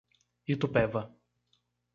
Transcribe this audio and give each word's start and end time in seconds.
Itupeva 0.53 1.01